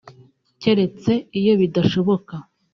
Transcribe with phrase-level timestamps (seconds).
[0.61, 2.33] keretse iyo bidashoboka